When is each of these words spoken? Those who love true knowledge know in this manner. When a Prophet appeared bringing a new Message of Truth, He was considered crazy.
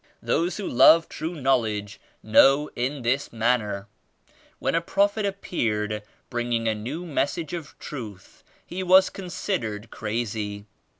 Those 0.23 0.57
who 0.57 0.67
love 0.67 1.07
true 1.07 1.39
knowledge 1.39 2.01
know 2.23 2.71
in 2.75 3.03
this 3.03 3.31
manner. 3.31 3.87
When 4.57 4.73
a 4.73 4.81
Prophet 4.81 5.27
appeared 5.27 6.01
bringing 6.31 6.67
a 6.67 6.73
new 6.73 7.05
Message 7.05 7.53
of 7.53 7.77
Truth, 7.77 8.43
He 8.65 8.81
was 8.81 9.11
considered 9.11 9.91
crazy. 9.91 10.65